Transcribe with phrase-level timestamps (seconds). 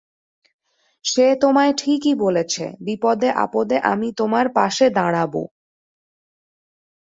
[1.05, 5.33] সে তোমায় ঠিকই বলেছে, বিপদে-আপদে আমি তোমার পাশে দাঁড়াব।